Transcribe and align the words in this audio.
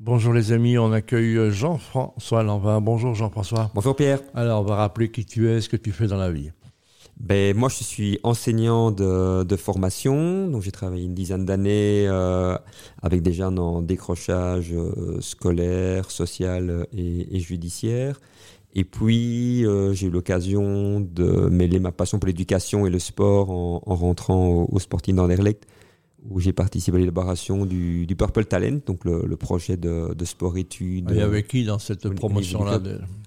Bonjour 0.00 0.32
les 0.32 0.52
amis, 0.52 0.78
on 0.78 0.92
accueille 0.92 1.50
Jean-François 1.50 2.44
Lanvin. 2.44 2.80
Bonjour 2.80 3.16
Jean-François. 3.16 3.72
Bonjour 3.74 3.96
Pierre. 3.96 4.20
Alors 4.32 4.60
on 4.60 4.64
va 4.64 4.76
rappeler 4.76 5.10
qui 5.10 5.24
tu 5.24 5.48
es, 5.50 5.60
ce 5.60 5.68
que 5.68 5.76
tu 5.76 5.90
fais 5.90 6.06
dans 6.06 6.16
la 6.16 6.30
vie. 6.30 6.52
Ben, 7.18 7.56
moi, 7.56 7.68
je 7.68 7.82
suis 7.82 8.20
enseignant 8.22 8.92
de, 8.92 9.56
formation. 9.56 10.46
Donc, 10.46 10.62
j'ai 10.62 10.70
travaillé 10.70 11.04
une 11.04 11.14
dizaine 11.14 11.44
d'années 11.44 12.06
euh, 12.06 12.56
avec 13.02 13.22
des 13.22 13.32
jeunes 13.32 13.58
en 13.58 13.82
décrochage 13.82 14.72
euh, 14.72 15.20
scolaire, 15.20 16.12
social 16.12 16.86
et, 16.96 17.40
judiciaire. 17.40 18.20
Et 18.76 18.84
puis, 18.84 19.66
euh, 19.66 19.94
j'ai 19.94 20.06
eu 20.06 20.10
l'occasion 20.10 21.00
de 21.00 21.48
mêler 21.48 21.80
ma 21.80 21.90
passion 21.90 22.20
pour 22.20 22.28
l'éducation 22.28 22.86
et 22.86 22.90
le 22.90 23.00
sport 23.00 23.50
en, 23.50 23.80
rentrant 23.96 24.46
au, 24.46 24.68
au 24.70 24.78
Sporting 24.78 25.16
d'Anderlecht 25.16 25.66
où 26.24 26.40
j'ai 26.40 26.52
participé 26.52 26.96
à 26.96 27.00
l'élaboration 27.00 27.64
du, 27.64 28.06
Purple 28.16 28.44
Talent, 28.44 28.80
donc 28.86 29.04
le, 29.04 29.36
projet 29.36 29.76
de, 29.76 30.24
sport-études. 30.24 31.10
Et 31.10 31.20
avec 31.20 31.48
qui 31.48 31.64
dans 31.64 31.78
cette 31.78 32.08
promotion-là 32.08 32.80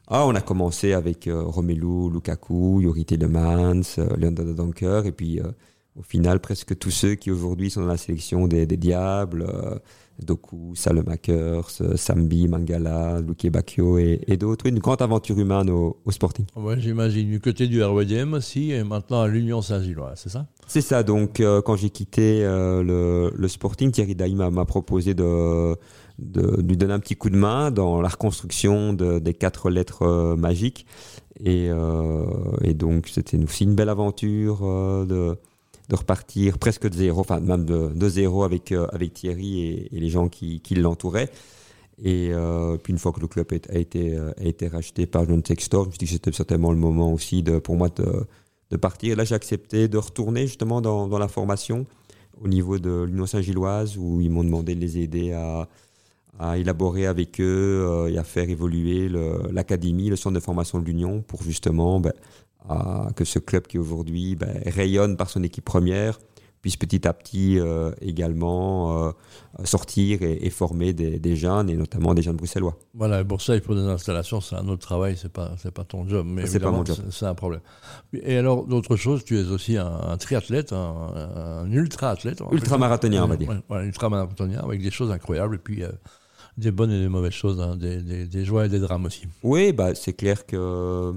ah, 0.08 0.26
On 0.26 0.36
a 0.36 0.41
commencé 0.41 0.94
avec 0.94 1.27
euh, 1.27 1.41
Romelu 1.44 2.12
Lukaku, 2.12 2.81
Yuri 2.81 3.05
Telemans, 3.05 3.81
euh, 3.98 4.16
Leandro 4.17 4.54
Donker, 4.54 5.04
et 5.05 5.12
puis 5.12 5.40
euh, 5.40 5.52
au 5.98 6.04
final, 6.04 6.40
presque 6.40 6.77
tous 6.77 6.91
ceux 6.91 7.16
qui 7.16 7.31
aujourd'hui 7.31 7.70
sont 7.70 7.81
dans 7.81 7.88
la 7.88 7.98
sélection 7.98 8.48
des, 8.48 8.66
Diables, 8.66 9.44
euh, 9.44 9.77
Doku, 10.23 10.73
Salemakers, 10.73 11.70
Sambi, 11.95 12.48
Mangala, 12.48 13.20
Luke 13.20 13.48
Bacchio 13.48 13.98
et, 13.98 14.38
d'autres. 14.38 14.67
Une 14.67 14.80
grande 14.80 15.02
aventure 15.02 15.38
humaine 15.38 15.70
au, 15.70 15.98
Sporting. 16.09 16.45
Ouais, 16.55 16.80
j'imagine. 16.80 17.30
Du 17.30 17.41
côté 17.41 17.67
du 17.67 17.84
RWDM 17.84 18.34
aussi, 18.36 18.72
et 18.72 18.84
maintenant 18.84 19.22
à 19.22 19.27
l'Union 19.27 19.62
Saint-Gilloise, 19.62 20.20
c'est 20.23 20.30
ça? 20.30 20.48
C'est 20.66 20.81
ça. 20.81 21.04
Donc, 21.04 21.41
euh, 21.41 21.62
quand 21.62 21.76
j'ai 21.76 21.90
quitté 21.90 22.45
euh, 22.45 23.31
le, 23.36 23.48
Sporting, 23.50 23.92
Thierry 23.92 24.16
Daïma 24.16 24.50
m'a 24.50 24.64
proposé 24.64 25.14
de, 25.14 25.76
de, 26.20 26.62
lui 26.62 26.78
donner 26.78 26.94
un 26.94 27.00
petit 27.00 27.16
coup 27.16 27.30
de 27.30 27.38
main 27.38 27.70
dans 27.70 28.02
la 28.02 28.08
reconstruction 28.08 28.94
des 28.94 29.34
quatre 29.34 29.70
lettres 29.70 30.36
magiques. 30.38 30.86
Et, 31.44 31.69
et 32.62 32.73
donc, 32.75 33.09
c'était 33.09 33.44
aussi 33.44 33.66
une 33.66 33.75
belle 33.75 33.89
aventure 33.89 34.62
de 35.06 35.38
de 35.92 35.95
repartir 35.97 36.58
presque 36.58 36.88
de 36.88 36.95
zéro, 36.95 37.20
enfin 37.20 37.42
même 37.42 37.66
de, 37.66 38.09
zéro 38.09 38.44
avec, 38.44 38.72
euh, 38.72 38.88
avec 38.94 39.14
Thierry 39.14 39.89
et, 39.92 40.00
les 40.00 40.08
gens 40.08 40.30
qui, 40.30 40.61
qui 40.61 40.75
l'entouraient. 40.75 41.30
Et 42.02 42.30
euh, 42.31 42.78
puis 42.78 42.94
une 42.94 42.97
fois 42.97 43.11
que 43.11 43.20
le 43.20 43.28
club 43.28 43.47
a 43.70 43.78
été, 43.78 44.16
euh, 44.16 44.31
a 44.38 44.45
été 44.45 44.69
racheté 44.69 45.06
par 45.06 45.28
John 45.28 45.44
Textor, 45.44 45.84
je 45.84 45.88
me 45.89 45.92
suis 45.92 46.00
dit 46.00 46.06
que 46.06 46.12
c'était 46.12 46.31
certainement 46.31 46.72
le 46.72 46.78
moment 46.78 47.12
aussi 47.12 47.44
de, 47.44 47.59
pour 47.59 47.75
moi 47.75 47.89
de, 47.89 48.25
de 48.69 48.78
partir. 48.78 49.12
Et 49.12 49.16
là, 49.16 49.25
j'ai 49.25 49.36
accepté 49.36 49.89
de 49.89 49.97
retourner 49.97 50.47
justement 50.47 50.80
dans, 50.80 51.09
dans 51.09 51.19
la 51.19 51.28
formation 51.28 51.86
au 52.42 52.47
niveau 52.47 52.80
de 52.80 53.03
l'Union 53.03 53.25
Saint-Gilloise 53.25 53.97
où 53.97 54.22
ils 54.22 54.31
m'ont 54.31 54.45
demandé 54.45 54.75
de 54.75 54.80
les 54.80 54.97
aider 54.97 55.34
à, 55.34 55.67
à 56.39 56.58
élaborer 56.58 57.06
avec 57.06 57.42
eux 57.42 58.08
et 58.09 58.17
à 58.17 58.23
faire 58.23 58.50
évoluer 58.50 59.09
l'académie, 59.52 60.09
le, 60.09 60.16
centre 60.16 60.36
de 60.36 60.39
formation 60.39 60.80
de 60.80 60.86
l'Union 60.86 61.22
pour 61.22 61.44
justement 61.44 62.00
ben, 62.00 62.14
que 63.16 63.26
ce 63.26 63.40
club 63.40 63.67
qui 63.67 63.78
aujourd'hui 63.78 64.36
ben, 64.36 64.62
rayonne 64.66 65.17
par 65.17 65.30
son 65.30 65.44
équipe 65.44 65.66
première 65.66 66.20
puisse 66.62 66.78
petit 66.78 67.08
à 67.08 67.14
petit 67.14 67.59
euh, 67.59 67.92
également 68.02 69.08
euh, 69.08 69.12
sortir 69.64 70.20
et, 70.22 70.50
former 70.50 70.94
des, 70.94 71.36
jeunes 71.36 71.70
et 71.70 71.76
notamment 71.76 72.14
des 72.14 72.22
jeunes 72.22 72.36
bruxellois. 72.36 72.78
Voilà, 72.94 73.23
pour 73.23 73.42
ça 73.42 73.56
il 73.56 73.62
faut 73.62 73.73
des 73.73 73.81
installations, 73.81 74.42
c'est 74.42 74.56
un 74.56 74.68
autre 74.68 74.81
travail, 74.81 75.18
c'est 75.18 75.31
pas 75.31 75.53
c'est 75.58 75.72
pas 75.72 75.84
ton 75.84 76.08
job, 76.08 76.26
mais 76.30 76.45
c'est 76.45 76.59
pas 76.59 76.72
mon 76.72 76.86
job, 76.86 76.98
c'est 77.09 77.26
un 77.26 77.34
problème. 77.34 77.62
Et 78.14 78.38
alors 78.38 78.66
d'autres 78.66 78.96
choses, 78.96 79.23
tu 79.23 79.40
es 79.40 79.44
aussi 79.46 79.78
un, 79.78 80.18
triathlète, 80.18 80.73
un, 80.73 81.70
ultra 81.72 82.12
athlète, 82.12 82.42
ultra 82.52 82.78
marathonien 82.78 83.23
on 83.23 83.28
va 83.28 83.38
dire, 83.38 83.62
ouais, 83.70 83.86
ultra 83.86 84.09
marathonien 84.09 84.59
avec 84.59 84.81
des 84.81 84.92
choses 84.92 85.12
incroyables 85.12 85.56
et 85.56 85.59
puis 85.59 85.84
euh, 85.84 85.90
des 86.58 86.72
bonnes 86.72 86.92
et 86.92 87.00
des 87.00 87.09
mauvaises 87.09 87.34
choses, 87.34 87.59
hein, 87.59 87.75
des, 87.75 88.02
des, 88.02 88.28
des, 88.28 88.46
joies 88.46 88.66
et 88.66 88.70
des 88.70 88.80
drames 88.80 89.06
aussi. 89.06 89.23
Oui, 89.42 89.72
bah 89.72 89.96
c'est 89.96 90.14
clair 90.14 90.46
que 90.46 91.14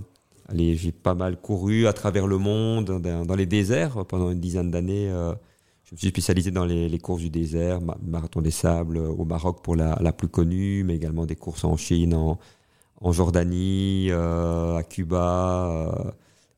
Allez, 0.48 0.76
j'ai 0.76 0.92
pas 0.92 1.14
mal 1.14 1.36
couru 1.40 1.86
à 1.86 1.92
travers 1.92 2.26
le 2.26 2.36
monde, 2.38 3.00
dans, 3.00 3.34
les 3.34 3.46
déserts 3.46 4.04
pendant 4.06 4.30
une 4.30 4.40
dizaine 4.40 4.70
d'années. 4.70 5.10
Euh, 5.10 5.32
je 5.84 5.94
me 5.94 5.98
suis 5.98 6.08
spécialisé 6.08 6.50
dans 6.50 6.64
les, 6.64 6.98
courses 6.98 7.22
du 7.22 7.30
désert, 7.30 7.80
marathon 8.02 8.42
des 8.42 8.50
sables 8.50 8.98
euh, 8.98 9.08
au 9.08 9.24
Maroc 9.24 9.62
pour 9.62 9.74
la, 9.76 9.96
plus 10.12 10.28
connue, 10.28 10.84
mais 10.84 10.96
également 10.96 11.24
des 11.24 11.36
courses 11.36 11.64
en 11.64 11.76
Chine, 11.76 12.14
en, 12.14 13.12
Jordanie, 13.12 14.08
euh, 14.10 14.76
à 14.76 14.82
Cuba. 14.82 16.12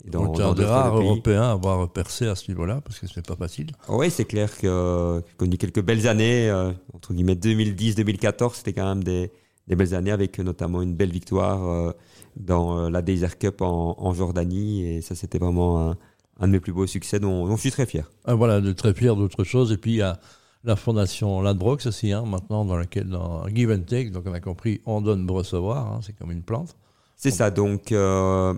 et 0.05 0.11
dans, 0.11 0.27
Donc, 0.27 0.41
un 0.41 0.67
rares 0.67 0.97
Européens 0.97 1.43
à 1.43 1.51
avoir 1.53 1.89
percé 1.89 2.27
à 2.27 2.35
ce 2.35 2.51
niveau-là, 2.51 2.81
parce 2.85 2.99
que 2.99 3.07
ce 3.07 3.19
n'est 3.19 3.25
pas 3.25 3.37
facile. 3.37 3.71
Oui, 3.89 4.11
c'est 4.11 4.25
clair 4.25 4.57
que 4.59 5.23
j'ai 5.25 5.35
connu 5.37 5.59
quelques 5.59 5.83
belles 5.83 6.09
années, 6.09 6.51
entre 6.93 7.15
guillemets 7.15 7.35
2010-2014, 7.35 8.55
c'était 8.55 8.73
quand 8.73 8.89
même 8.89 9.05
des, 9.05 9.31
des, 9.69 9.77
belles 9.77 9.95
années 9.95 10.13
avec 10.13 10.39
notamment 10.39 10.83
une 10.83 10.95
belle 10.95 11.11
victoire 11.11 11.95
dans 12.37 12.79
euh, 12.79 12.91
la 12.91 13.03
Desert 13.03 13.39
Cup 13.39 13.63
en, 13.63 14.15
Jordanie. 14.15 14.85
Et 14.85 15.01
ça, 15.01 15.15
c'était 15.15 15.39
vraiment 15.39 15.95
un, 16.39 16.47
de 16.47 16.53
mes 16.53 16.61
plus 16.61 16.73
beaux 16.73 16.87
succès 16.87 17.19
dont, 17.19 17.55
je 17.57 17.61
suis 17.61 17.71
très 17.71 17.87
fier. 17.87 18.11
Ah, 18.25 18.35
voilà, 18.35 18.61
de 18.61 18.73
très 18.73 18.95
fier 18.95 19.17
d'autres 19.17 19.45
choses. 19.45 19.73
Et 19.73 19.77
puis, 19.77 19.93
il 19.93 19.97
y 19.97 20.03
a 20.03 20.21
la 20.65 20.77
fondation 20.77 21.41
Ladbrox 21.43 21.87
aussi, 21.87 22.13
hein, 22.13 22.25
maintenant, 22.27 22.65
dans 22.65 22.77
laquelle, 22.77 23.09
dans 23.09 23.47
Give 23.49 23.71
and 23.71 23.85
Take, 23.87 24.11
donc 24.11 24.25
on 24.27 24.33
a 24.33 24.41
compris, 24.41 24.81
on 24.85 25.01
donne 25.01 25.27
pour 25.27 25.37
recevoir, 25.37 25.93
hein, 25.93 26.01
c'est 26.03 26.17
comme 26.17 26.33
une 26.33 26.43
plante. 26.43 26.77
C'est 27.15 27.31
ça, 27.31 27.51
donc 27.51 27.93
euh, 27.93 28.53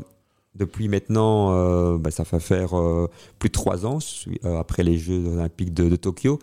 depuis 0.59 0.89
maintenant, 0.89 1.53
euh, 1.53 1.99
bah, 1.99 2.11
ça 2.11 2.25
fait 2.25 2.41
faire 2.41 2.71
plus 3.39 3.49
de 3.49 3.53
trois 3.53 3.87
ans, 3.87 3.99
après 4.45 4.83
les 4.83 4.99
Jeux 4.99 5.27
olympiques 5.27 5.75
de, 5.75 5.97
Tokyo. 5.97 6.39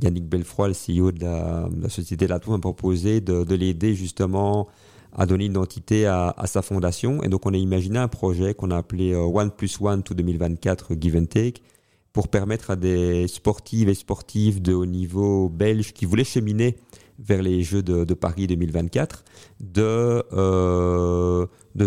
Yannick 0.00 0.28
Belfroy, 0.28 0.68
le 0.68 0.74
CEO 0.74 1.12
de 1.12 1.24
la, 1.24 1.68
société 1.88 2.26
Latou, 2.26 2.50
m'a 2.52 2.58
proposé 2.58 3.20
de, 3.20 3.44
de 3.44 3.54
l'aider 3.54 3.94
justement 3.94 4.68
a 5.12 5.26
donné 5.26 5.46
une 5.46 5.52
identité 5.52 6.06
à, 6.06 6.34
sa 6.46 6.62
fondation. 6.62 7.22
Et 7.22 7.28
donc, 7.28 7.46
on 7.46 7.54
a 7.54 7.56
imaginé 7.56 7.98
un 7.98 8.08
projet 8.08 8.54
qu'on 8.54 8.70
a 8.70 8.76
appelé 8.76 9.12
euh, 9.12 9.22
One 9.22 9.50
Plus 9.50 9.80
One 9.80 10.02
to 10.02 10.14
2024 10.14 10.94
Give 11.00 11.16
and 11.16 11.26
Take 11.26 11.62
pour 12.12 12.28
permettre 12.28 12.70
à 12.70 12.76
des 12.76 13.28
sportives 13.28 13.88
et 13.88 13.94
sportifs 13.94 14.60
de 14.60 14.74
haut 14.74 14.86
niveau 14.86 15.48
belges 15.48 15.92
qui 15.92 16.04
voulaient 16.04 16.24
cheminer 16.24 16.76
vers 17.18 17.42
les 17.42 17.62
Jeux 17.62 17.82
de, 17.82 18.14
Paris 18.14 18.46
2024 18.46 19.24
de, 19.60 20.24
euh, 20.32 21.46
de, 21.74 21.86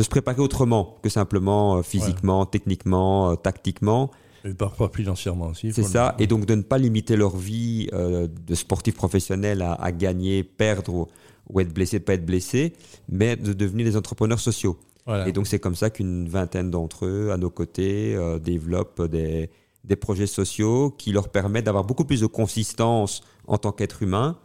de, 0.00 0.04
se 0.04 0.08
préparer 0.08 0.40
autrement 0.40 0.98
que 1.02 1.08
simplement 1.08 1.76
euh, 1.76 1.82
physiquement, 1.82 2.46
techniquement, 2.46 3.36
tactiquement. 3.36 4.10
Et 4.44 4.54
parfois 4.54 4.90
financièrement 4.94 5.48
aussi. 5.48 5.72
C'est 5.72 5.82
ça, 5.82 6.14
et 6.18 6.26
donc 6.26 6.46
de 6.46 6.54
ne 6.54 6.62
pas 6.62 6.78
limiter 6.78 7.16
leur 7.16 7.36
vie 7.36 7.88
de 7.92 8.54
sportifs 8.54 8.94
professionnels 8.94 9.60
à, 9.60 9.74
à 9.74 9.92
gagner, 9.92 10.42
perdre 10.44 11.08
ou 11.50 11.60
être 11.60 11.74
blessé, 11.74 12.00
pas 12.00 12.14
être 12.14 12.24
blessé, 12.24 12.72
mais 13.08 13.36
de 13.36 13.52
devenir 13.52 13.84
des 13.84 13.96
entrepreneurs 13.96 14.40
sociaux. 14.40 14.78
Et 15.26 15.32
donc 15.32 15.46
c'est 15.46 15.58
comme 15.58 15.74
ça 15.74 15.90
qu'une 15.90 16.28
vingtaine 16.28 16.70
d'entre 16.70 17.06
eux, 17.06 17.30
à 17.32 17.36
nos 17.36 17.50
côtés, 17.50 18.14
euh, 18.14 18.38
développent 18.38 19.02
des, 19.02 19.50
des, 19.84 19.96
projets 19.96 20.26
sociaux 20.26 20.94
qui 20.96 21.10
leur 21.10 21.30
permettent 21.30 21.64
d'avoir 21.64 21.84
beaucoup 21.84 22.04
plus 22.04 22.20
de 22.20 22.26
consistance 22.26 23.22
en 23.48 23.58
tant 23.58 23.72
qu'être 23.72 24.02
humain 24.02 24.38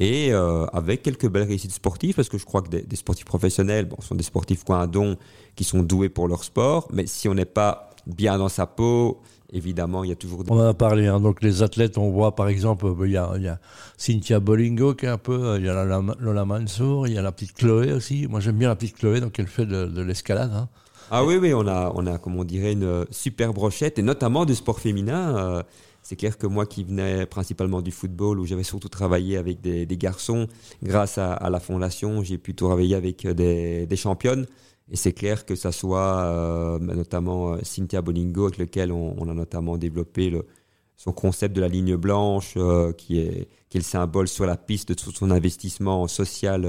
et 0.00 0.32
euh, 0.32 0.64
avec 0.72 1.02
quelques 1.02 1.28
belles 1.28 1.46
réussites 1.46 1.72
sportives, 1.72 2.14
parce 2.14 2.30
que 2.30 2.38
je 2.38 2.46
crois 2.46 2.62
que 2.62 2.70
des, 2.70 2.96
sportifs 2.96 3.26
professionnels 3.26 3.84
bon, 3.84 4.00
sont 4.00 4.14
des 4.14 4.24
sportifs 4.24 4.64
qui 4.64 4.72
ont 4.72 4.76
un 4.76 4.86
don, 4.86 5.18
qui 5.54 5.62
sont 5.62 5.82
doués 5.82 6.08
pour 6.08 6.26
leur 6.26 6.42
sport, 6.42 6.88
mais 6.90 7.06
si 7.06 7.28
on 7.28 7.34
n'est 7.34 7.44
pas 7.44 7.90
bien 8.06 8.38
dans 8.38 8.48
sa 8.48 8.66
peau, 8.66 9.20
évidemment, 9.52 10.02
il 10.02 10.08
y 10.08 10.12
a 10.12 10.16
toujours 10.16 10.42
des... 10.42 10.50
On 10.50 10.58
en 10.58 10.68
a 10.68 10.74
parlé, 10.74 11.06
hein. 11.06 11.20
donc 11.20 11.42
les 11.42 11.62
athlètes, 11.62 11.98
on 11.98 12.10
voit 12.10 12.34
par 12.34 12.48
exemple, 12.48 12.86
euh, 12.86 13.06
il 13.06 13.12
y 13.12 13.18
a, 13.18 13.30
il 13.36 13.42
y 13.42 13.48
a 13.48 13.58
Cynthia 13.98 14.40
Bolingo 14.40 14.94
qui 14.94 15.04
est 15.04 15.10
un 15.10 15.18
peu, 15.18 15.34
euh, 15.34 15.58
il 15.58 15.66
y 15.66 15.68
a 15.68 15.84
Lola 15.84 16.44
Mansour, 16.46 17.06
il 17.06 17.12
y 17.12 17.18
a 17.18 17.22
la 17.22 17.30
petite 17.30 17.52
Chloé 17.52 17.92
aussi. 17.92 18.26
Moi 18.26 18.40
j'aime 18.40 18.56
bien 18.56 18.68
la 18.68 18.76
petite 18.76 18.96
Chloé, 18.96 19.20
donc 19.20 19.38
elle 19.38 19.48
fait 19.48 19.66
de, 19.66 20.00
l'escalade. 20.00 20.52
Hein. 20.54 20.68
Ah 21.10 21.24
oui, 21.24 21.36
oui, 21.36 21.52
on 21.52 21.66
a, 21.66 21.92
on 21.94 22.06
a, 22.06 22.16
comme 22.16 22.36
on 22.36 22.44
dirait, 22.44 22.72
une 22.72 23.04
super 23.10 23.52
brochette, 23.52 23.98
et 23.98 24.02
notamment 24.02 24.46
du 24.46 24.54
sport 24.54 24.80
féminin. 24.80 25.36
Euh, 25.36 25.62
c'est 26.10 26.16
clair 26.16 26.36
que 26.38 26.48
moi 26.48 26.66
qui 26.66 26.82
venais 26.82 27.24
principalement 27.24 27.82
du 27.82 27.92
football, 27.92 28.40
où 28.40 28.44
j'avais 28.44 28.64
surtout 28.64 28.88
travaillé 28.88 29.36
avec 29.36 29.60
des, 29.60 29.86
garçons, 29.96 30.48
grâce 30.82 31.18
à, 31.18 31.48
la 31.48 31.60
fondation, 31.60 32.24
j'ai 32.24 32.36
pu 32.36 32.52
travailler 32.52 32.96
avec 32.96 33.24
des, 33.28 33.86
des 33.86 33.96
championnes. 33.96 34.44
Et 34.90 34.96
c'est 34.96 35.12
clair 35.12 35.46
que 35.46 35.54
ça 35.54 35.70
soit 35.70 36.24
euh, 36.24 36.80
notamment 36.80 37.52
euh, 37.52 37.58
Cynthia 37.62 38.02
Bolingo, 38.02 38.46
avec 38.46 38.58
lequel 38.58 38.90
on, 38.90 39.28
a 39.28 39.34
notamment 39.34 39.78
développé 39.78 40.36
son 40.96 41.12
concept 41.12 41.54
de 41.54 41.60
la 41.60 41.68
ligne 41.68 41.94
blanche, 41.94 42.54
euh, 42.56 42.90
qui, 42.92 43.20
est, 43.20 43.46
qui 43.68 43.78
est 43.78 43.80
le 43.80 43.84
symbole 43.84 44.26
sur 44.26 44.46
la 44.46 44.56
piste 44.56 44.88
de 44.88 44.94
tout 44.94 45.12
son 45.12 45.30
investissement 45.30 46.08
social 46.08 46.66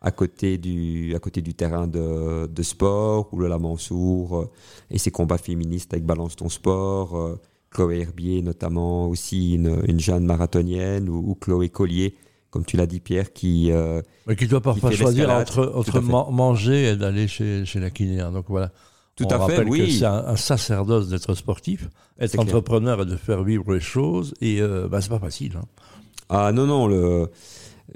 à, 0.00 0.10
côté 0.10 0.58
du, 0.58 1.14
terrain 1.56 1.86
de, 1.86 2.62
sport, 2.62 3.28
ou 3.32 3.38
le 3.38 3.56
Mansour, 3.58 4.50
et 4.90 4.98
ses 4.98 5.12
combats 5.12 5.38
féministes 5.38 5.94
avec 5.94 6.04
Balance 6.04 6.34
ton 6.34 6.48
sport. 6.48 7.38
Chloé 7.76 8.00
Herbier, 8.00 8.42
notamment 8.42 9.08
aussi 9.08 9.54
une, 9.54 9.82
une 9.86 10.00
jeune 10.00 10.24
marathonienne, 10.24 11.08
ou, 11.08 11.30
ou 11.30 11.34
Chloé 11.34 11.68
Collier, 11.68 12.16
comme 12.50 12.64
tu 12.64 12.76
l'as 12.76 12.86
dit 12.86 13.00
Pierre, 13.00 13.32
qui... 13.32 13.70
Euh, 13.70 14.00
qui 14.38 14.46
doit 14.46 14.62
parfois 14.62 14.90
choisir 14.90 15.30
entre, 15.30 15.72
entre 15.74 16.00
manger 16.00 16.88
et 16.88 16.96
d'aller 16.96 17.28
chez, 17.28 17.64
chez 17.66 17.80
la 17.80 17.90
kiné. 17.90 18.20
Hein. 18.20 18.32
Donc 18.32 18.46
voilà. 18.48 18.72
Tout 19.14 19.28
à 19.30 19.46
fait, 19.46 19.62
oui. 19.64 19.98
C'est 19.98 20.04
un, 20.04 20.36
sacerdoce 20.36 21.08
d'être 21.08 21.34
sportif, 21.34 21.88
être 22.18 22.38
entrepreneur 22.38 23.02
et 23.02 23.06
de 23.06 23.16
faire 23.16 23.42
vivre 23.44 23.72
les 23.72 23.80
choses, 23.80 24.34
et 24.40 24.60
euh, 24.60 24.88
bah, 24.88 25.00
c'est 25.00 25.08
pas 25.08 25.18
facile. 25.18 25.52
Hein. 25.56 25.64
Ah 26.28 26.52
non, 26.52 26.66
non, 26.66 26.86
le, 26.86 27.30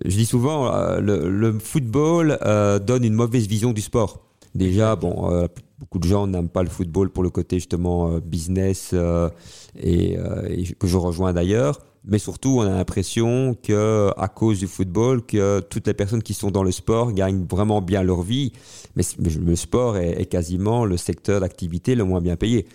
je 0.05 0.17
dis 0.17 0.27
souvent, 0.27 0.73
euh, 0.73 1.01
le, 1.01 1.59
football 1.59 2.39
euh, 2.43 2.79
donne 2.79 3.05
une 3.05 3.15
mauvaise 3.15 3.47
vision 3.47 3.73
du 3.73 3.81
sport. 3.81 4.21
Déjà, 4.55 4.97
bon, 4.97 5.31
euh, 5.31 5.47
beaucoup 5.81 5.99
de 5.99 6.07
gens 6.07 6.27
n'aiment 6.27 6.49
pas 6.49 6.63
le 6.63 6.69
football 6.69 7.11
pour 7.11 7.23
le 7.23 7.31
côté 7.31 7.57
justement 7.57 8.19
business 8.19 8.95
et, 9.83 10.17
que 10.79 10.87
je 10.87 10.97
rejoins 10.97 11.33
d'ailleurs. 11.33 11.81
Mais 12.05 12.19
surtout 12.19 12.61
on 12.61 12.63
a 12.63 12.71
l'impression 12.71 13.55
que 13.63 14.11
à 14.17 14.29
cause 14.29 14.59
du 14.59 14.67
football 14.67 15.23
que 15.23 15.61
toutes 15.61 15.87
les 15.87 15.93
personnes 15.93 16.23
qui 16.23 16.33
sont 16.33 16.51
dans 16.51 16.63
le 16.63 16.73
sport 16.73 17.13
gagnent 17.13 17.45
vraiment 17.45 17.83
bien 17.83 18.03
leur 18.03 18.23
vie. 18.23 18.53
Mais 18.97 19.03
le 19.19 19.55
sport 19.55 19.99
est, 19.99 20.27
quasiment 20.27 20.85
le 20.85 20.97
secteur 20.97 21.41
d'activité 21.41 21.95
le 21.95 22.05
moins 22.05 22.21
bien 22.21 22.37
payé. 22.37 22.67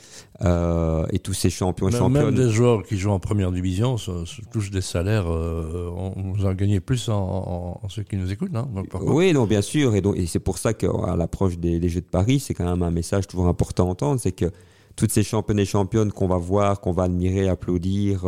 Euh, 0.41 1.05
et 1.11 1.19
tous 1.19 1.33
ces 1.33 1.49
champions 1.49 1.87
et 1.87 1.91
championnes 1.91 2.25
même 2.25 2.35
des 2.35 2.49
joueurs 2.49 2.83
qui 2.83 2.97
jouent 2.97 3.11
en 3.11 3.19
première 3.19 3.53
division 3.53 3.95
se, 3.97 4.11
touchent 4.51 4.69
des 4.69 4.81
salaires 4.81 5.31
euh, 5.31 5.89
on, 5.95 6.33
vous 6.33 6.45
en 6.45 6.53
gagnez 6.53 6.81
plus 6.81 7.07
en, 7.07 7.79
ceux 7.87 8.03
qui 8.03 8.17
nous 8.17 8.33
écoutent 8.33 8.51
non 8.51 8.67
oui 9.01 9.31
non 9.31 9.45
bien 9.45 9.61
sûr. 9.61 9.95
Et 9.95 10.01
donc 10.01 10.17
et 10.17 10.25
c'est 10.25 10.39
pour 10.39 10.57
ça 10.57 10.73
qu'à 10.73 11.15
l'approche 11.17 11.57
des, 11.57 11.79
des, 11.79 11.89
Jeux 11.89 12.01
de 12.01 12.05
Paris 12.05 12.39
c'est 12.39 12.53
quand 12.53 12.65
même 12.65 12.83
un 12.83 12.91
message 12.95 13.27
toujours 13.27 13.47
important 13.47 13.87
à 13.87 13.91
entendre 13.91 14.19
c'est 14.19 14.31
que 14.31 14.51
toutes 14.95 15.11
ces 15.11 15.23
championnes 15.23 15.59
et 15.59 15.65
championnes 15.65 16.11
qu'on 16.11 16.27
va 16.27 16.37
voir 16.37 16.81
qu'on 16.81 16.91
va 16.91 17.03
admirer 17.03 17.47
applaudir 17.47 18.25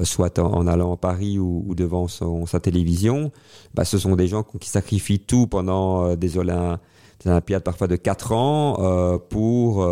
euh, 0.00 0.04
soit 0.04 0.38
en, 0.38 0.66
allant 0.66 0.94
à 0.94 0.96
Paris 0.96 1.38
ou, 1.38 1.74
devant 1.74 2.08
sa 2.08 2.60
télévision, 2.60 3.30
bah, 3.74 3.84
ce 3.84 3.98
sont 3.98 4.16
des 4.16 4.26
gens 4.26 4.42
qui 4.42 4.68
sacrifient 4.68 5.20
tout 5.20 5.46
pendant 5.46 6.06
euh, 6.06 6.16
des, 6.16 6.36
Olympiades 6.38 7.62
parfois 7.62 7.86
de 7.86 7.96
4 7.96 8.32
ans 8.32 8.76
euh, 8.80 9.18
pour, 9.18 9.86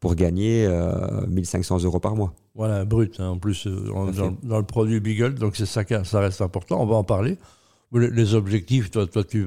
pour 0.00 0.14
gagner 0.14 0.68
1500 1.28 1.84
euros 1.84 2.00
par 2.00 2.14
mois. 2.14 2.34
Voilà, 2.54 2.84
brut, 2.84 3.18
hein. 3.18 3.30
en 3.30 3.38
plus 3.38 3.66
dans, 3.66 4.58
le 4.58 4.62
produit 4.62 5.00
Beagle, 5.00 5.34
donc 5.34 5.56
ça, 5.56 5.64
ça 6.04 6.20
reste 6.20 6.42
important, 6.42 6.82
on 6.82 6.86
va 6.86 6.96
en 6.96 7.04
parler. 7.04 7.38
Les 7.94 8.34
objectifs, 8.34 8.90
toi, 8.90 9.06
toi 9.06 9.22
tu, 9.22 9.46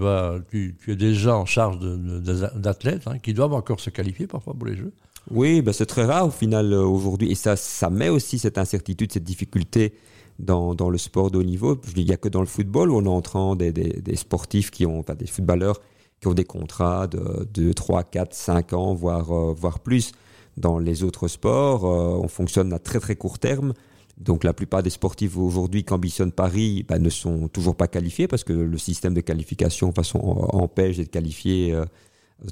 es 0.88 0.96
déjà 0.96 1.36
en 1.36 1.46
charge 1.46 1.80
d'athlètes 1.80 3.08
hein, 3.08 3.18
qui 3.18 3.34
doivent 3.34 3.54
encore 3.54 3.80
se 3.80 3.90
qualifier 3.90 4.28
parfois 4.28 4.54
pour 4.54 4.68
les 4.68 4.76
Jeux. 4.76 4.94
Oui, 5.32 5.64
ben 5.64 5.74
c'est 5.74 5.88
très 5.88 6.06
rare 6.06 6.28
au 6.28 6.32
final 6.32 6.72
euh, 6.72 6.84
aujourd'hui. 6.84 7.32
Et 7.32 7.36
ça, 7.36 7.56
ça 7.56 7.90
met 7.90 8.10
aussi 8.10 8.38
cette 8.38 8.60
incertitude, 8.60 9.12
cette 9.12 9.24
difficulté 9.24 9.96
dans, 10.38 10.76
dans 10.76 10.92
le 10.92 11.00
sport 11.00 11.32
de 11.32 11.40
haut 11.40 11.44
niveau. 11.44 11.82
Il 11.96 12.06
n'y 12.06 12.12
a 12.12 12.18
que 12.18 12.30
dans 12.30 12.42
le 12.42 12.46
football 12.46 12.92
où 12.92 12.98
on 12.98 13.06
entend 13.08 13.56
des, 13.56 13.72
des, 13.72 14.02
des 14.02 14.16
sportifs 14.16 14.70
qui 14.70 14.86
ont, 14.86 15.00
enfin, 15.00 15.16
des 15.16 15.26
footballeurs 15.26 15.80
qui 16.22 16.28
ont 16.28 16.34
des 16.34 16.46
contrats 16.46 17.08
de 17.08 17.48
2, 17.54 17.74
3, 17.74 18.04
4, 18.04 18.34
5 18.34 18.74
ans, 18.74 18.94
voire, 18.94 19.32
euh, 19.32 19.54
voire 19.54 19.80
plus. 19.80 20.12
Dans 20.58 20.80
les 20.80 21.04
autres 21.04 21.28
sports, 21.28 21.86
euh, 21.86 22.18
on 22.22 22.28
fonctionne 22.28 22.72
à 22.72 22.80
très 22.80 23.00
très 23.00 23.16
court 23.16 23.40
terme. 23.40 23.74
Donc 24.18 24.44
la 24.44 24.54
plupart 24.54 24.82
des 24.82 24.90
sportifs 24.90 25.38
aujourd'hui 25.38 25.84
qui 25.84 25.94
ambitionnent 25.94 26.32
Paris 26.32 26.86
ben, 26.88 27.00
ne 27.00 27.10
sont 27.10 27.50
toujours 27.50 27.76
pas 27.76 27.88
qualifiés 27.88 28.28
parce 28.28 28.44
que 28.44 28.54
le 28.54 28.78
système 28.78 29.14
de 29.14 29.22
qualification 29.22 29.92
façon, 29.92 30.20
empêche 30.20 30.98
d'être 30.98 31.12
qualifié 31.12 31.76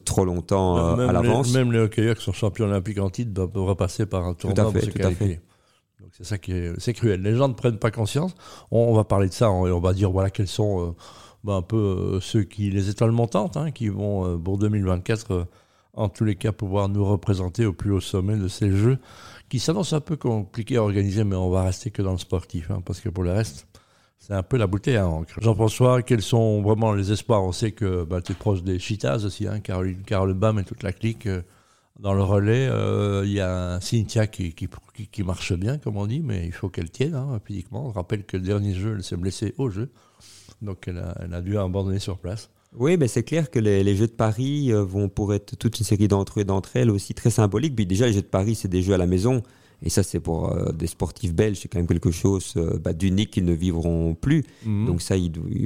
trop 0.06 0.25
longtemps 0.25 0.77
euh, 0.77 1.07
à 1.07 1.12
l'avance. 1.12 1.54
Même 1.54 1.71
les 1.71 1.80
hockeyeurs 1.80 2.15
qui 2.15 2.24
sont 2.24 2.33
champions 2.33 2.65
olympiques 2.65 3.00
en 3.00 3.10
titre 3.10 3.31
doivent 3.31 3.51
repasser 3.56 4.06
par 4.06 4.25
un 4.25 4.33
tournoi 4.33 4.71
pour 4.71 4.81
se 4.81 4.89
qualifier. 4.89 5.42
Donc 6.00 6.12
c'est 6.18 6.24
ça 6.24 6.38
qui 6.38 6.51
est, 6.51 6.74
c'est 6.80 6.94
cruel. 6.94 7.21
Les 7.21 7.36
gens 7.36 7.48
ne 7.48 7.54
prennent 7.54 7.80
pas 7.80 7.92
conscience. 7.92 8.36
On, 8.71 8.94
va 8.94 9.04
parler 9.04 9.27
de 9.27 9.33
ça 9.33 9.45
et 9.45 9.50
on, 9.50 9.80
va 9.80 9.94
dire 9.94 10.12
voilà 10.12 10.30
quels 10.30 10.48
sont 10.48 10.81
euh, 10.81 10.92
ben, 11.44 11.57
un 11.57 11.62
peu 11.62 11.77
euh, 11.77 12.19
ceux 12.19 12.44
qui 12.44 12.69
les 12.69 12.89
étoiles 12.89 13.12
montantes 13.12 13.57
hein, 13.57 13.71
qui 13.71 13.89
vont 13.89 14.39
pour 14.39 14.57
2024 14.57 15.48
en 15.93 16.09
tous 16.09 16.25
les 16.25 16.35
cas 16.35 16.51
pouvoir 16.51 16.89
nous 16.89 17.05
représenter 17.05 17.65
au 17.65 17.73
plus 17.73 17.91
haut 17.91 18.01
sommet 18.01 18.35
de 18.35 18.47
ces 18.47 18.71
jeux 18.71 18.97
qui 19.49 19.59
s'annoncent 19.59 19.95
un 19.95 20.01
peu 20.01 20.17
compliqués 20.17 20.77
à 20.77 20.83
organiser, 20.83 21.23
mais 21.23 21.35
on 21.35 21.49
va 21.49 21.63
rester 21.63 21.91
que 21.91 22.01
dans 22.01 22.13
le 22.13 22.17
sportif 22.17 22.71
hein, 22.71 22.81
parce 22.83 22.99
que 22.99 23.09
pour 23.09 23.23
le 23.23 23.31
reste 23.31 23.67
c'est 24.25 24.33
un 24.33 24.43
peu 24.43 24.55
la 24.55 24.67
bouteille 24.67 24.95
à 24.95 25.05
encre. 25.05 25.41
Jean-François, 25.41 26.01
quels 26.01 26.21
sont 26.21 26.61
vraiment 26.61 26.93
les 26.93 27.11
espoirs? 27.11 27.43
On 27.43 27.51
sait 27.51 27.73
que 27.73 28.05
bah, 28.05 28.21
tu 28.21 28.31
es 28.31 28.35
proche 28.35 28.63
des 28.63 28.79
Chitas 28.79 29.17
aussi, 29.25 29.49
hein, 29.49 29.59
Caroline, 29.59 30.01
Bam 30.33 30.59
et 30.59 30.63
toute 30.63 30.81
la 30.81 30.93
clique. 30.93 31.27
Euh, 31.27 31.41
dans 31.99 32.13
le 32.13 32.23
relais, 32.23 32.67
euh, 32.67 33.23
il 33.25 33.33
y 33.33 33.41
a 33.41 33.79
Cynthia 33.81 34.27
qui, 34.27 34.53
qui, 34.53 35.23
marche 35.23 35.53
bien, 35.53 35.77
comme 35.77 35.97
on 35.97 36.07
dit, 36.07 36.21
mais 36.21 36.45
il 36.45 36.53
faut 36.53 36.69
qu'elle 36.69 36.89
tienne 36.89 37.15
hein, 37.15 37.39
physiquement. 37.43 37.87
On 37.87 37.91
rappelle 37.91 38.25
que 38.25 38.37
le 38.37 38.43
dernier 38.43 38.73
jeu, 38.73 38.95
elle 38.95 39.03
s'est 39.03 39.17
blessée 39.17 39.53
au 39.57 39.69
jeu. 39.69 39.91
Donc 40.61 40.87
elle 40.87 40.99
a, 40.99 41.15
elle 41.21 41.33
a 41.33 41.41
dû 41.41 41.57
abandonner 41.57 41.99
sur 41.99 42.17
place. 42.17 42.49
Oui, 42.77 42.97
mais 42.97 43.07
c'est 43.07 43.23
clair 43.23 43.51
que 43.51 43.59
les, 43.59 43.95
Jeux 43.95 44.07
de 44.07 44.11
Paris 44.11 44.71
euh, 44.71 44.83
vont 44.83 45.09
pour 45.09 45.33
être 45.33 45.55
toute 45.57 45.79
une 45.79 45.85
série 45.85 46.07
d'entre 46.07 46.39
eux 46.39 46.41
et 46.41 46.45
d'entre 46.45 46.75
elles 46.75 46.89
aussi 46.89 47.13
très 47.13 47.29
symboliques. 47.29 47.75
Puis 47.75 47.85
déjà, 47.85 48.07
les 48.07 48.13
Jeux 48.13 48.21
de 48.21 48.27
Paris, 48.27 48.55
c'est 48.55 48.67
des 48.67 48.81
jeux 48.81 48.93
à 48.93 48.97
la 48.97 49.07
maison. 49.07 49.43
Et 49.83 49.89
ça, 49.89 50.01
c'est 50.01 50.21
pour 50.21 50.51
euh, 50.51 50.71
des 50.71 50.87
sportifs 50.87 51.33
belges, 51.33 51.59
c'est 51.61 51.67
quand 51.67 51.77
même 51.77 51.87
quelque 51.87 52.11
chose 52.11 52.53
euh, 52.55 52.79
bah, 52.79 52.93
d'unique 52.93 53.31
qu'ils 53.31 53.45
ne 53.45 53.53
vivront 53.53 54.15
plus. 54.15 54.43
Mhm. 54.65 54.85
Donc 54.87 55.01
ça, 55.01 55.15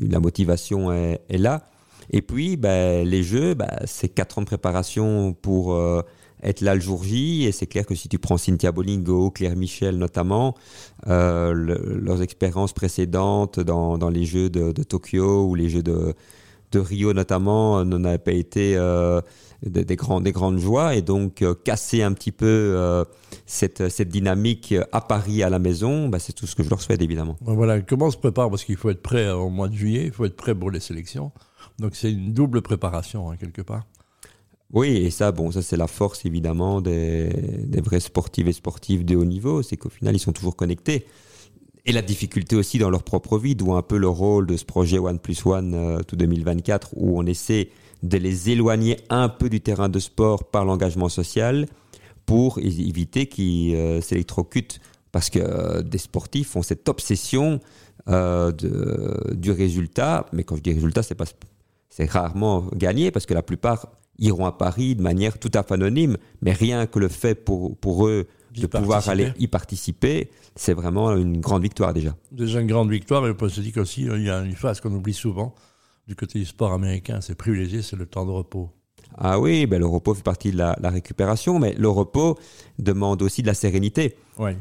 la 0.01 0.19
motivation 0.19 0.91
est, 0.91 1.19
là. 1.29 1.69
Et 2.09 2.21
puis, 2.21 2.57
bah, 2.57 3.03
les 3.03 3.23
Jeux, 3.23 3.53
bah, 3.53 3.79
c'est 3.85 4.09
quatre 4.09 4.39
ans 4.39 4.41
de 4.41 4.47
préparation 4.47 5.33
pour 5.33 5.73
euh, 5.73 6.01
être 6.41 6.61
là 6.61 6.73
le 6.73 6.81
jour 6.81 7.03
J. 7.03 7.45
Et 7.45 7.51
c'est 7.51 7.67
clair 7.67 7.85
que 7.85 7.93
si 7.93 8.09
tu 8.09 8.17
prends 8.17 8.37
Cynthia 8.37 8.71
Bolingo, 8.71 9.29
Claire 9.29 9.55
Michel 9.55 9.97
notamment, 9.97 10.55
leurs 11.05 12.21
expériences 12.23 12.73
précédentes 12.73 13.59
dans, 13.59 13.99
dans 13.99 14.09
les 14.09 14.25
Jeux 14.25 14.49
de, 14.49 14.71
de, 14.71 14.83
Tokyo 14.83 15.45
ou 15.45 15.53
les 15.53 15.69
Jeux 15.69 15.83
de, 15.83 16.15
de 16.71 16.79
Rio 16.79 17.13
notamment 17.13 17.83
n'en 17.85 18.03
avaient 18.03 18.17
pas 18.17 18.31
été 18.33 18.75
des, 19.63 19.85
des, 19.85 19.95
des 19.95 20.31
grandes 20.31 20.59
joies 20.59 20.95
et 20.95 21.01
donc 21.01 21.41
euh, 21.41 21.55
casser 21.55 22.03
un 22.03 22.13
petit 22.13 22.31
peu 22.31 22.45
euh, 22.45 23.03
cette, 23.45 23.89
cette 23.89 24.09
dynamique 24.09 24.75
à 24.91 25.01
Paris 25.01 25.43
à 25.43 25.49
la 25.49 25.59
maison, 25.59 26.09
bah, 26.09 26.19
c'est 26.19 26.33
tout 26.33 26.45
ce 26.45 26.55
que 26.55 26.63
je 26.63 26.69
leur 26.69 26.81
souhaite 26.81 27.01
évidemment. 27.01 27.37
Voilà, 27.41 27.81
comment 27.81 28.07
on 28.07 28.11
se 28.11 28.17
prépare? 28.17 28.49
Parce 28.49 28.63
qu'il 28.63 28.77
faut 28.77 28.89
être 28.89 29.01
prêt 29.01 29.29
au 29.31 29.49
mois 29.49 29.67
de 29.67 29.75
juillet, 29.75 30.05
il 30.05 30.11
faut 30.11 30.25
être 30.25 30.35
prêt 30.35 30.53
pour 30.53 30.71
les 30.71 30.79
sélections. 30.79 31.31
Donc 31.79 31.95
c'est 31.95 32.11
une 32.11 32.33
double 32.33 32.61
préparation 32.61 33.31
hein, 33.31 33.37
quelque 33.37 33.61
part. 33.61 33.85
Oui, 34.73 34.89
et 34.97 35.11
ça, 35.11 35.31
bon, 35.31 35.51
ça 35.51 35.61
c'est 35.61 35.77
la 35.77 35.87
force 35.87 36.25
évidemment 36.25 36.81
des, 36.81 37.29
des 37.63 37.81
vrais 37.81 38.01
sportifs 38.01 38.47
et 38.47 38.53
sportifs 38.53 39.05
de 39.05 39.15
haut 39.15 39.25
niveau, 39.25 39.63
c'est 39.63 39.77
qu'au 39.77 39.89
final 39.89 40.15
ils 40.15 40.19
sont 40.19 40.33
toujours 40.33 40.55
connectés. 40.55 41.05
Et 41.89 41.93
la 41.93 42.01
difficulté 42.01 42.57
aussi 42.57 42.79
dans 42.79 42.89
leur 42.89 43.03
propre 43.03 43.39
vie, 43.39 43.55
d'où 43.55 43.73
un 43.73 43.81
peu 43.81 43.97
le 43.97 44.09
rôle 44.09 44.45
de 44.45 44.57
ce 44.57 44.65
projet 44.65 44.99
One 44.99 45.19
Plus 45.19 45.45
One 45.45 45.73
euh, 45.73 46.03
tout 46.03 46.17
2024, 46.17 46.89
où 46.97 47.17
on 47.17 47.25
essaie 47.25 47.69
de 48.03 48.17
les 48.17 48.49
éloigner 48.49 48.97
un 49.09 49.29
peu 49.29 49.49
du 49.49 49.61
terrain 49.61 49.87
de 49.87 49.99
sport 49.99 50.43
par 50.43 50.65
l'engagement 50.65 51.07
social 51.07 51.65
pour 52.25 52.59
éviter 52.59 53.27
qu'ils 53.27 53.73
euh, 53.73 54.01
s'électrocutent. 54.01 54.81
Parce 55.13 55.29
que 55.29 55.39
euh, 55.39 55.81
des 55.81 55.97
sportifs 55.97 56.57
ont 56.57 56.61
cette 56.61 56.89
obsession 56.89 57.61
euh, 58.09 58.51
du 59.31 59.51
résultat, 59.51 60.25
mais 60.33 60.43
quand 60.43 60.57
je 60.57 60.61
dis 60.61 60.73
résultat, 60.73 61.03
c'est 61.03 62.11
rarement 62.11 62.65
gagné 62.75 63.11
parce 63.11 63.25
que 63.25 63.33
la 63.33 63.41
plupart 63.43 63.87
iront 64.19 64.45
à 64.45 64.51
Paris 64.51 64.95
de 64.95 65.01
manière 65.01 65.39
tout 65.39 65.51
à 65.53 65.63
fait 65.63 65.75
anonyme, 65.75 66.17
mais 66.41 66.51
rien 66.51 66.85
que 66.85 66.99
le 66.99 67.07
fait 67.07 67.35
pour 67.35 68.07
eux 68.07 68.27
de 68.55 68.67
pouvoir 68.67 69.07
aller 69.09 69.31
y 69.39 69.47
participer, 69.47 70.29
c'est 70.55 70.73
vraiment 70.73 71.15
une 71.15 71.39
grande 71.39 71.63
victoire 71.63 71.93
déjà. 71.93 72.15
Déjà 72.31 72.59
une 72.59 72.67
grande 72.67 72.91
victoire, 72.91 73.27
et 73.27 73.33
on 73.39 73.49
se 73.49 73.61
dire 73.61 73.73
qu'aussi, 73.73 74.03
il 74.03 74.23
y 74.23 74.29
a 74.29 74.41
une 74.41 74.55
phase 74.55 74.81
qu'on 74.81 74.93
oublie 74.93 75.13
souvent, 75.13 75.53
du 76.07 76.15
côté 76.15 76.39
du 76.39 76.45
sport 76.45 76.73
américain, 76.73 77.19
c'est 77.21 77.35
privilégié, 77.35 77.81
c'est 77.81 77.95
le 77.97 78.05
temps 78.05 78.25
de 78.25 78.31
repos. 78.31 78.69
Ah 79.17 79.39
oui, 79.39 79.65
ben 79.65 79.79
le 79.79 79.85
repos 79.85 80.13
fait 80.13 80.23
partie 80.23 80.51
de 80.51 80.57
la, 80.57 80.75
récupération, 80.83 81.59
mais 81.59 81.73
le 81.73 81.89
repos 81.89 82.37
demande 82.77 83.21
aussi 83.21 83.41
de 83.41 83.47
la 83.47 83.53
sérénité. 83.53 84.15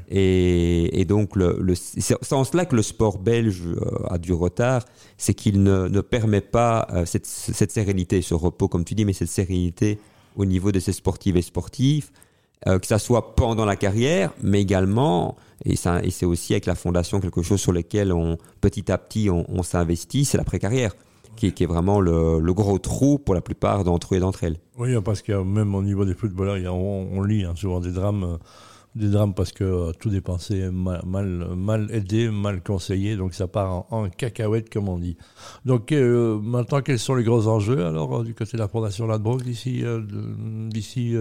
Et, 0.09 1.05
donc, 1.07 1.37
le, 1.37 1.75
c'est 1.75 2.33
en 2.33 2.45
cela 2.45 2.65
que 2.65 2.75
le 2.75 2.83
sport 2.83 3.19
belge 3.19 3.63
euh, 3.67 4.07
a 4.09 4.17
du 4.17 4.33
retard, 4.33 4.85
c'est 5.19 5.35
qu'il 5.35 5.63
ne, 5.63 6.01
permet 6.01 6.41
pas 6.41 6.87
euh, 6.93 7.05
cette, 7.05 7.27
sérénité, 7.27 8.23
ce 8.23 8.33
repos, 8.33 8.69
comme 8.69 8.85
tu 8.85 8.95
dis, 8.95 9.05
mais 9.05 9.13
cette 9.13 9.29
sérénité 9.29 9.99
au 10.37 10.47
niveau 10.47 10.73
de 10.73 10.81
ses 10.81 10.93
sportifs 10.93 11.37
et 11.37 11.43
sportifs, 11.43 12.11
euh, 12.67 12.79
que 12.79 12.87
ça 12.87 12.99
soit 12.99 13.35
pendant 13.37 13.65
la 13.65 13.77
carrière, 13.77 14.33
mais 14.43 14.63
également, 14.63 15.37
et, 15.65 15.77
c'est 15.77 16.27
aussi 16.27 16.55
avec 16.55 16.67
la 16.67 16.75
fondation 16.75 17.21
quelque 17.21 17.43
chose 17.43 17.61
sur 17.61 17.73
lequel 17.73 18.13
on, 18.13 18.39
petit 18.61 18.91
à 18.91 18.99
petit 18.99 19.31
on, 19.31 19.45
on 19.49 19.63
s'investit, 19.63 20.25
c'est 20.25 20.39
l'après-carrière 20.39 20.93
qui, 21.37 21.47
est 21.47 21.67
vraiment 21.67 22.01
le, 22.01 22.53
gros 22.53 22.79
trou 22.79 23.19
pour 23.19 23.35
la 23.35 23.41
plupart 23.41 23.85
d'entre 23.85 24.15
eux 24.15 24.17
et 24.17 24.21
d'entre 24.21 24.45
elles. 24.45 24.59
Oui, 24.79 24.91
parce 25.05 25.23
que 25.23 25.33
même 25.33 25.75
au 25.75 25.83
niveau 25.83 26.05
des 26.05 26.15
footballeurs, 26.15 26.75
on, 26.75 27.23
lit 27.23 27.45
hein, 27.45 27.53
souvent 27.55 27.81
des 27.81 27.93
drames, 27.93 28.25
euh, 28.25 28.37
des 28.97 29.09
drames 29.09 29.35
parce 29.35 29.53
que 29.53 29.65
euh, 29.65 29.93
tout 29.93 30.11
dépensé, 30.11 30.71
mal, 30.73 31.03
mal, 31.05 31.89
aidé, 31.93 32.31
mal 32.31 32.63
conseillé, 32.63 33.17
donc 33.17 33.35
ça 33.35 33.47
part 33.47 33.87
en, 33.91 34.09
cacahuète, 34.09 34.73
comme 34.73 34.89
on 34.89 34.99
dit. 34.99 35.17
Donc 35.65 35.93
euh, 35.93 36.39
maintenant, 36.41 36.81
quels 36.81 36.99
sont 36.99 37.15
les 37.15 37.25
gros 37.25 37.47
enjeux 37.47 37.85
alors 37.85 38.25
du 38.25 38.35
côté 38.35 38.57
de 38.57 38.63
la 38.63 38.69
Fondation 38.69 39.07
Ladbrok 39.07 39.43
d'ici 39.43 39.85
d'ici 40.71 41.15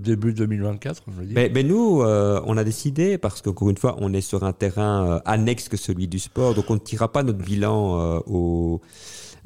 début 0.00 0.32
2024 0.32 1.04
ben, 1.34 1.52
ben, 1.52 1.66
nous, 1.66 2.02
on 2.02 2.56
a 2.56 2.64
décidé, 2.64 3.18
parce 3.18 3.42
qu'encore 3.42 3.70
une 3.70 3.76
fois, 3.76 3.96
on 4.00 4.12
est 4.12 4.20
sur 4.20 4.44
un 4.44 4.52
terrain 4.52 5.20
annexe 5.24 5.68
que 5.68 5.76
celui 5.76 6.08
du 6.08 6.18
sport, 6.18 6.54
donc 6.54 6.70
on 6.70 6.74
ne 6.74 6.78
tirera 6.78 7.12
pas 7.12 7.22
notre 7.22 7.38
bilan 7.38 8.22
au 8.26 8.80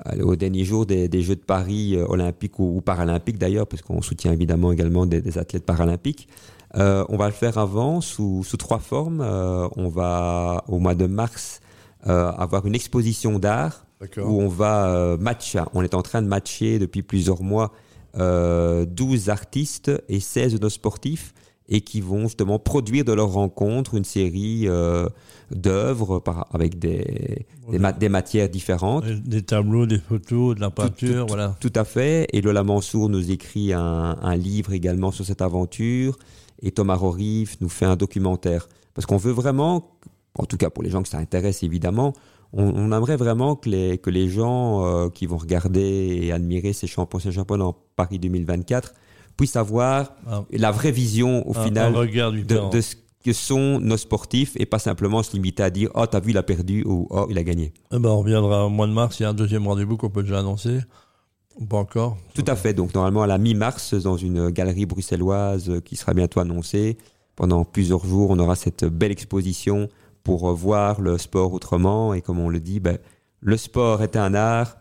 euh, 0.09 0.37
dernier 0.37 0.65
jour 0.65 0.87
des, 0.87 1.23
Jeux 1.23 1.37
de 1.37 1.41
Paris 1.41 1.95
euh, 1.97 2.07
olympiques 2.09 2.59
ou, 2.59 2.81
paralympiques 2.81 3.39
d'ailleurs, 3.39 3.67
parce 3.67 3.83
qu'on 3.83 4.03
soutient 4.03 4.33
évidemment 4.33 4.73
également 4.73 5.07
des, 5.07 5.39
athlètes 5.39 5.65
paralympiques. 5.65 6.29
Euh, 6.77 7.05
on 7.09 7.17
va 7.17 7.27
le 7.27 7.33
faire 7.33 7.59
avant 7.59 8.01
sous, 8.01 8.45
trois 8.59 8.79
formes. 8.79 9.21
on 9.21 9.89
va 9.89 10.65
au 10.69 10.79
mois 10.79 10.95
de 10.95 11.07
mars 11.07 11.61
avoir 12.05 12.67
une 12.67 12.75
exposition 12.75 13.39
d'art 13.39 13.87
où 14.17 14.43
on 14.43 14.49
va 14.49 15.17
matcher. 15.19 15.63
On 15.75 15.83
est 15.83 15.95
en 15.95 16.03
train 16.03 16.23
de 16.23 16.27
matcher 16.27 16.79
depuis 16.79 17.03
plusieurs 17.03 17.43
mois 17.43 17.73
12 18.17 19.29
artistes 19.29 19.91
et 20.09 20.21
16 20.21 20.55
de 20.55 20.59
nos 20.59 20.71
sportifs 20.71 21.35
et 21.69 21.81
qui 21.81 22.01
vont 22.01 22.23
justement 22.23 22.59
produire 22.59 23.05
de 23.05 23.13
leur 23.13 23.33
rencontre 23.33 23.95
une 23.95 24.05
série 24.05 24.65
euh, 24.67 25.09
d'œuvres 25.51 26.23
avec 26.53 26.79
des, 26.79 27.47
des, 27.99 28.09
matières 28.09 28.49
différentes. 28.49 29.07
Des 29.07 29.43
tableaux, 29.43 29.87
des 29.87 29.99
photos, 29.99 30.57
de 30.57 30.61
la 30.61 30.71
peinture, 30.71 31.27
voilà. 31.27 31.57
Tout 31.61 31.73
à 31.75 31.85
fait. 31.85 32.27
Et 32.33 32.43
Lola 32.43 32.63
Mansour 32.63 33.09
nous 33.09 33.31
écrit 33.31 33.73
un, 33.73 34.19
un 34.21 34.37
livre 34.37 34.73
également 34.73 35.13
sur 35.13 35.25
cette 35.25 35.41
aventure. 35.41 36.19
Et 36.63 36.71
Thomas 36.71 36.95
Rorif 36.95 37.61
nous 37.61 37.69
fait 37.69 37.85
un 37.85 37.97
documentaire. 37.97 38.69
Parce 38.95 39.07
qu'on 39.07 39.17
veut 39.17 39.33
vraiment, 39.33 39.97
en 40.39 40.45
tout 40.45 40.57
cas 40.57 40.71
pour 40.71 40.83
les 40.83 40.91
gens 40.91 41.03
que 41.03 41.09
ça 41.09 41.19
intéresse 41.19 41.63
évidemment, 41.63 42.13
on, 42.53 42.93
aimerait 42.93 43.17
vraiment 43.17 43.57
que 43.57 43.71
les, 43.71 43.99
que 43.99 44.11
les 44.11 44.29
gens 44.29 44.85
euh, 44.85 45.09
qui 45.09 45.27
vont 45.27 45.39
regarder 45.39 46.19
et 46.23 46.33
admirer 46.33 46.73
ces 46.73 46.87
champions, 46.87 47.19
ces 47.19 47.33
champions 47.33 47.61
en 47.61 47.77
Paris 47.97 48.19
2024 48.19 48.93
puisse 49.37 49.57
avoir 49.57 50.13
ah. 50.27 50.45
la 50.51 50.71
vraie 50.71 50.91
vision 50.91 51.49
au 51.49 51.55
final 51.55 51.95
de, 51.95 52.81
ce 52.81 52.95
que 53.25 53.33
sont 53.33 53.81
nos 53.81 53.97
sportifs 53.97 54.53
et 54.57 54.67
pas 54.67 54.79
simplement 54.79 55.23
se 55.23 55.33
limiter 55.33 55.63
à 55.63 55.71
dire 55.71 55.91
oh 55.95 56.07
t'as 56.07 56.21
vu 56.21 56.33
il 56.33 56.39
a 56.39 56.43
perdu 56.43 56.83
ou 56.85 57.07
oh 57.09 57.27
il 57.31 57.39
a 57.39 57.43
gagné. 57.43 57.73
Eh 57.93 57.99
ben, 57.99 58.11
on 58.11 58.19
reviendra 58.19 58.67
au 58.67 58.69
mois 58.69 58.87
de 58.87 58.93
mars, 58.93 59.19
il 59.21 59.23
y 59.23 59.27
a 59.27 59.31
un 59.31 59.35
deuxième 59.35 59.67
rendez-vous 59.67 59.97
qu'on 59.97 60.11
peut 60.11 60.23
déjà 60.23 60.41
annoncer. 60.41 60.81
Pas 61.69 61.77
encore 61.79 62.17
Tout 62.35 62.45
à 62.47 62.57
fait, 62.57 62.75
donc 62.75 62.95
normalement 62.95 63.23
à 63.23 63.27
la 63.27 63.39
mi-mars 63.39 63.95
dans 63.95 64.17
une 64.17 64.51
galerie 64.51 64.87
bruxelloise 64.87 65.81
qui 65.85 65.97
sera 65.97 66.15
bientôt 66.15 66.41
annoncée. 66.41 66.97
Pendant 67.37 67.65
plusieurs 67.65 68.05
jours 68.05 68.31
on 68.31 68.39
aura 68.39 68.57
cette 68.57 68.85
belle 68.85 69.13
exposition 69.13 69.89
pour 70.25 70.53
voir 70.55 71.01
le 71.01 71.19
sport 71.19 71.53
autrement 71.53 72.15
et 72.15 72.23
comme 72.23 72.39
on 72.39 72.49
le 72.49 72.61
dit, 72.61 72.81
ben, 72.81 72.99
le 73.41 73.57
sport 73.57 74.03
est 74.03 74.17
un 74.17 74.35
art 74.35 74.77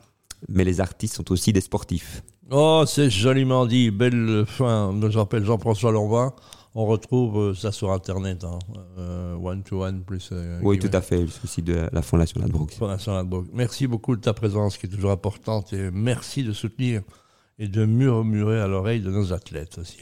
mais 0.50 0.64
les 0.64 0.82
artistes 0.82 1.16
sont 1.16 1.32
aussi 1.32 1.54
des 1.54 1.62
sportifs. 1.62 2.24
Oh, 2.50 2.84
c'est 2.86 3.10
joliment 3.10 3.66
dit. 3.66 3.92
Belle 3.92 4.44
fin. 4.46 4.94
Je 5.10 5.18
rappelle 5.18 5.46
Jean-François 5.46 5.92
Lanvin. 5.92 6.34
On 6.74 6.86
retrouve 6.86 7.38
euh, 7.38 7.54
ça 7.54 7.72
sur 7.72 7.92
Internet. 7.92 8.44
Hein. 8.44 8.60
Euh, 8.98 9.36
one 9.36 9.64
to 9.64 9.84
one 9.84 10.04
plus. 10.04 10.30
Euh, 10.32 10.60
oui, 10.64 10.80
tout 10.80 10.90
à 10.94 11.02
fait. 11.02 11.22
Le 11.22 11.28
souci 11.28 11.62
de 11.62 11.90
la 11.92 12.02
Fondation 12.02 12.40
Ladbrokes. 12.40 12.74
Fondation 12.74 13.14
Ladbrokes. 13.14 13.50
Merci 13.54 13.88
beaucoup 13.88 14.16
de 14.16 14.22
ta 14.22 14.34
présence 14.34 14.78
qui 14.78 14.86
est 14.86 14.90
toujours 14.90 15.12
importante 15.12 15.74
et 15.74 15.92
merci 15.92 16.44
de 16.44 16.54
soutenir 16.54 17.02
et 17.60 17.68
de 17.68 17.86
murmurer 17.86 18.60
à 18.62 18.68
l'oreille 18.68 19.02
de 19.02 19.12
nos 19.12 19.34
athlètes 19.34 19.78
aussi. 19.78 20.00